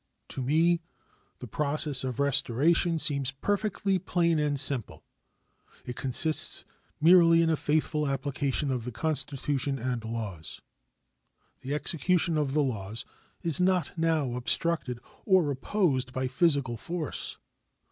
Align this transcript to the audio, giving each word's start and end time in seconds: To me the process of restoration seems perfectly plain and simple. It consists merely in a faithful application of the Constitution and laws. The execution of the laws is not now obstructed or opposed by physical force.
To 0.29 0.41
me 0.41 0.81
the 1.37 1.45
process 1.47 2.03
of 2.03 2.19
restoration 2.19 2.97
seems 2.97 3.29
perfectly 3.29 3.99
plain 3.99 4.39
and 4.39 4.59
simple. 4.59 5.03
It 5.85 5.95
consists 5.95 6.65
merely 6.99 7.43
in 7.43 7.51
a 7.51 7.55
faithful 7.55 8.07
application 8.07 8.71
of 8.71 8.83
the 8.83 8.91
Constitution 8.91 9.77
and 9.77 10.03
laws. 10.03 10.59
The 11.59 11.75
execution 11.75 12.35
of 12.35 12.53
the 12.55 12.63
laws 12.63 13.05
is 13.43 13.61
not 13.61 13.95
now 13.95 14.33
obstructed 14.33 14.97
or 15.23 15.47
opposed 15.51 16.13
by 16.13 16.27
physical 16.27 16.77
force. 16.77 17.37